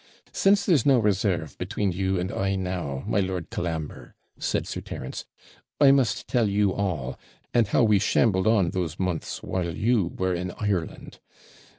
Since 0.31 0.65
there's 0.65 0.83
no 0.83 0.97
reserve 0.97 1.55
between 1.59 1.91
you 1.91 2.19
and 2.19 2.31
I 2.31 2.55
now, 2.55 3.03
my 3.05 3.19
Lord 3.19 3.51
Colambre,' 3.51 4.15
said 4.39 4.65
Sir 4.65 4.81
Terence, 4.81 5.25
'I 5.79 5.91
must 5.91 6.27
tell 6.27 6.49
you 6.49 6.73
all, 6.73 7.19
and 7.53 7.67
how 7.67 7.83
we 7.83 7.99
shambled 7.99 8.47
on 8.47 8.71
those 8.71 8.97
months 8.97 9.43
while 9.43 9.77
you 9.77 10.07
were 10.17 10.33
in 10.33 10.53
Ireland. 10.57 11.19